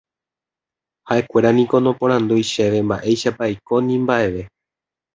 [1.07, 4.43] ha'ekuéra niko noporandúi chéve mba'éichapa aiko ni mba'eve